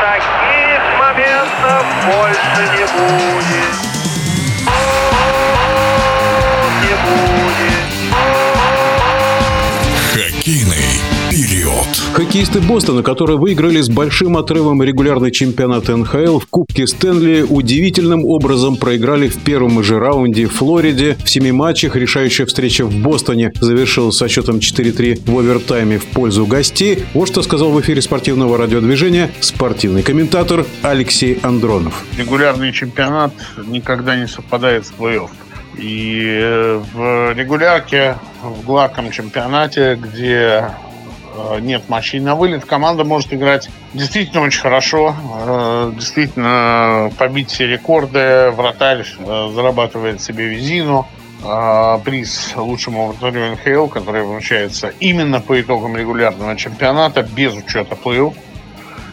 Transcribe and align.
Таких 0.00 0.80
моментов 0.98 1.84
больше 2.06 2.62
не 2.72 2.86
будет. 2.86 3.83
Период. 11.34 11.74
Хоккеисты 12.12 12.60
Бостона, 12.60 13.02
которые 13.02 13.38
выиграли 13.38 13.80
с 13.80 13.88
большим 13.88 14.36
отрывом 14.36 14.84
регулярный 14.84 15.32
чемпионат 15.32 15.88
НХЛ 15.88 16.38
в 16.38 16.46
Кубке 16.46 16.86
Стэнли, 16.86 17.42
удивительным 17.42 18.24
образом 18.24 18.76
проиграли 18.76 19.26
в 19.26 19.42
первом 19.42 19.82
же 19.82 19.98
раунде 19.98 20.46
в 20.46 20.52
Флориде. 20.52 21.16
В 21.24 21.28
семи 21.28 21.50
матчах 21.50 21.96
решающая 21.96 22.46
встреча 22.46 22.84
в 22.84 22.94
Бостоне 22.94 23.52
завершилась 23.60 24.16
со 24.16 24.28
счетом 24.28 24.58
4-3 24.58 25.28
в 25.28 25.36
овертайме 25.36 25.98
в 25.98 26.06
пользу 26.06 26.46
гостей. 26.46 27.04
Вот 27.14 27.26
что 27.26 27.42
сказал 27.42 27.72
в 27.72 27.80
эфире 27.80 28.00
спортивного 28.00 28.56
радиодвижения 28.56 29.28
спортивный 29.40 30.04
комментатор 30.04 30.64
Алексей 30.82 31.40
Андронов. 31.42 32.04
регулярный 32.16 32.72
чемпионат 32.72 33.32
никогда 33.66 34.14
не 34.14 34.28
совпадает 34.28 34.86
с 34.86 34.92
плей-офф. 34.96 35.30
И 35.78 36.28
э, 36.28 36.80
в 36.92 37.32
регулярке, 37.32 38.18
в 38.40 38.64
гладком 38.64 39.10
чемпионате, 39.10 39.98
где 40.00 40.70
нет 41.60 41.88
матчей 41.88 42.20
на 42.20 42.34
вылет, 42.34 42.64
команда 42.64 43.04
может 43.04 43.32
играть 43.32 43.70
действительно 43.92 44.42
очень 44.42 44.60
хорошо, 44.60 45.14
э, 45.46 45.92
действительно 45.96 47.10
побить 47.18 47.50
все 47.50 47.66
рекорды, 47.66 48.50
вратарь 48.50 49.04
э, 49.18 49.50
зарабатывает 49.54 50.20
себе 50.20 50.46
визину, 50.46 51.06
э, 51.44 51.98
приз 52.04 52.52
лучшему 52.56 53.12
вратарю 53.12 53.52
НХЛ, 53.52 53.86
который 53.88 54.24
вручается 54.24 54.92
именно 55.00 55.40
по 55.40 55.60
итогам 55.60 55.96
регулярного 55.96 56.56
чемпионата, 56.56 57.22
без 57.22 57.54
учета 57.54 57.96
плей-офф. 57.96 58.34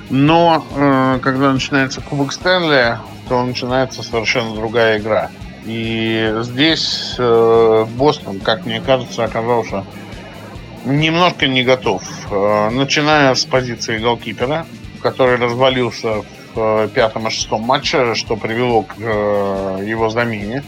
Но 0.10 0.66
э, 0.76 1.20
когда 1.22 1.54
начинается 1.54 2.02
Кубок 2.02 2.34
Стэнли, 2.34 2.98
то 3.30 3.44
начинается 3.44 4.04
совершенно 4.04 4.54
другая 4.56 5.00
игра. 5.00 5.30
И 5.66 6.34
здесь 6.42 7.16
э, 7.18 7.86
Бостон, 7.96 8.40
как 8.40 8.66
мне 8.66 8.82
кажется, 8.82 9.24
оказался 9.24 9.86
немножко 10.86 11.48
не 11.48 11.64
готов. 11.64 12.04
Э, 12.32 12.70
начиная 12.70 13.34
с 13.36 13.46
позиции 13.46 13.98
голкипера, 13.98 14.66
который 15.02 15.38
развалился 15.38 16.24
в 16.54 16.60
э, 16.60 16.90
пятом 16.94 17.28
и 17.28 17.32
шестом 17.32 17.62
матче, 17.62 18.16
что 18.16 18.36
привело 18.36 18.84
к 18.84 18.96
э, 18.98 19.84
его 19.86 20.10
замене 20.10 20.64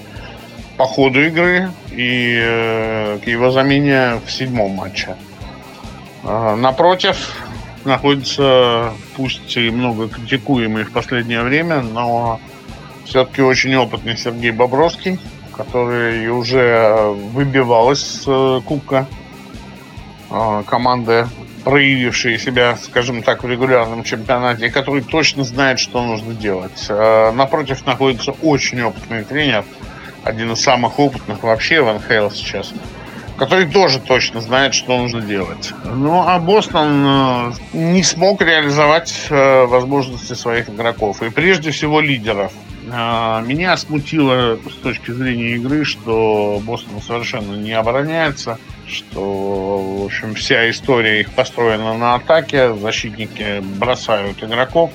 по 0.78 0.86
ходу 0.86 1.23
игры 1.23 1.69
и 1.91 3.19
к 3.23 3.28
его 3.28 3.52
замене 3.52 4.19
в 4.25 4.31
седьмом 4.31 4.72
матче. 4.72 5.16
Напротив, 6.23 7.16
находится, 7.86 8.94
пусть 9.16 9.56
и 9.56 9.69
много 9.69 10.09
критикуемый 10.09 10.84
в 10.86 10.91
последнее 10.91 11.44
время, 11.44 11.81
но 11.81 12.39
все-таки 13.06 13.44
очень 13.44 13.75
опытный 13.75 14.17
Сергей 14.17 14.50
Бобровский, 14.50 15.19
который 15.56 16.28
уже 16.30 17.14
выбивал 17.34 17.91
из 17.91 18.28
кубка 18.66 19.06
команды, 20.66 21.28
проявившие 21.64 22.38
себя, 22.38 22.78
скажем 22.78 23.23
так, 23.23 23.44
в 23.44 23.50
регулярном 23.50 24.03
чемпионате, 24.03 24.67
и 24.67 24.70
который 24.70 25.02
точно 25.02 25.44
знает, 25.44 25.80
что 25.80 26.02
нужно 26.02 26.34
делать. 26.34 26.86
Э, 26.90 27.31
Напротив 27.31 27.86
находится 27.86 28.31
очень 28.42 28.81
опытный 28.81 29.23
тренер, 29.23 29.64
один 30.23 30.52
из 30.52 30.62
самых 30.62 31.00
опытных 31.00 31.44
вообще 31.44 31.81
в 31.81 31.94
НХЛ 31.94 32.30
сейчас, 32.34 32.73
который 33.38 33.66
тоже 33.66 34.00
точно 34.00 34.42
знает, 34.42 34.73
что 34.73 34.98
нужно 34.98 35.22
делать. 35.22 35.73
Ну, 35.86 36.23
а 36.26 36.39
Бостон 36.39 37.06
э, 37.06 37.52
не 37.73 38.03
смог 38.03 38.42
реализовать 38.42 39.28
э, 39.30 39.66
возможности 39.66 40.34
своих 40.34 40.70
игроков, 40.70 41.22
и 41.22 41.30
прежде 41.30 41.72
всего 41.72 42.00
лидеров. 42.00 42.52
Э, 42.91 43.41
Меня 43.46 43.75
смутило 43.78 44.57
с 44.69 44.75
точки 44.84 45.12
зрения 45.12 45.56
игры, 45.56 45.85
что 45.85 46.62
Бостон 46.63 47.02
совершенно 47.02 47.56
не 47.56 47.72
обороняется, 47.74 48.59
что, 48.88 49.78
в 50.02 50.06
общем, 50.06 50.36
вся 50.36 50.69
история 50.69 51.22
их 51.22 51.31
построена 51.31 51.94
на 51.97 52.16
атаке, 52.16 52.74
защитники 52.75 53.62
бросают 53.62 54.44
игроков, 54.44 54.91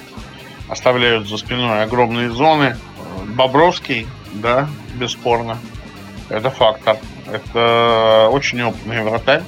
оставляют 0.69 1.29
за 1.29 1.39
спиной 1.39 1.83
огромные 1.83 2.31
зоны. 2.31 2.77
Бобровский, 3.27 4.07
да, 4.35 4.69
бесспорно, 4.95 5.59
это 6.29 6.51
фактор. 6.51 6.97
Это 7.31 8.29
очень 8.33 8.63
опытный 8.63 9.03
вратарь, 9.03 9.43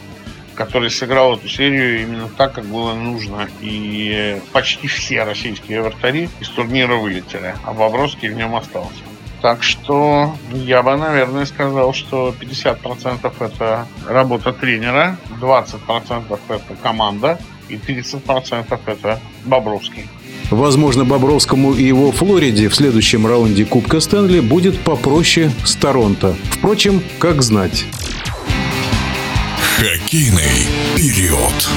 который 0.54 0.91
сыграл 0.91 1.36
эту 1.36 1.48
серию 1.48 2.02
именно 2.02 2.28
так, 2.28 2.54
как 2.54 2.64
было 2.64 2.94
нужно. 2.94 3.48
И 3.60 4.41
почти 4.52 4.88
все 4.88 5.24
российские 5.24 5.82
вратари 5.82 6.28
из 6.40 6.48
турнира 6.48 6.96
вылетели, 6.96 7.54
а 7.64 7.72
Бобровский 7.72 8.28
в 8.28 8.34
нем 8.34 8.54
остался. 8.54 9.02
Так 9.40 9.62
что 9.62 10.36
я 10.52 10.82
бы, 10.82 10.96
наверное, 10.96 11.46
сказал, 11.46 11.94
что 11.94 12.34
50% 12.38 13.32
это 13.40 13.86
работа 14.06 14.52
тренера, 14.52 15.16
20% 15.40 16.38
это 16.48 16.74
команда 16.82 17.38
и 17.70 17.76
30% 17.76 18.78
это 18.84 19.19
Бобровский. 19.46 20.06
Возможно, 20.50 21.05
Бобровскому 21.05 21.75
и 21.75 21.84
его 21.84 22.11
Флориде 22.11 22.69
в 22.69 22.75
следующем 22.75 23.27
раунде 23.27 23.65
Кубка 23.65 24.00
Стэнли 24.00 24.41
будет 24.41 24.78
попроще 24.81 25.53
с 25.65 25.77
Торонто. 25.77 26.37
Впрочем, 26.50 27.03
как 27.19 27.43
знать. 27.43 27.87
Хоккейный 29.77 30.66
период. 30.97 31.69